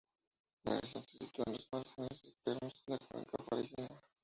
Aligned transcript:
La 0.63 0.79
región 0.81 1.03
se 1.03 1.19
sitúa 1.19 1.43
en 1.45 1.53
los 1.53 1.69
márgenes 1.71 2.23
externos 2.23 2.83
de 2.87 2.93
la 2.93 2.99
cuenca 3.07 3.37
parisina. 3.47 4.01